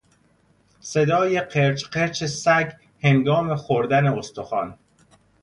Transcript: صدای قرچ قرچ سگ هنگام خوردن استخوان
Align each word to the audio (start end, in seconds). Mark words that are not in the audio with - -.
صدای 0.79 1.39
قرچ 1.41 1.85
قرچ 1.85 2.23
سگ 2.23 2.73
هنگام 3.03 3.55
خوردن 3.55 4.05
استخوان 4.07 4.77